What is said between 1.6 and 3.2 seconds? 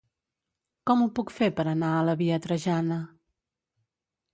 per anar a la via Trajana?